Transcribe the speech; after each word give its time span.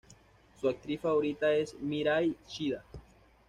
Su 0.59 0.67
actriz 0.67 0.99
favorita 0.99 1.53
es 1.53 1.75
Mirai 1.75 2.35
Shida. 2.47 2.83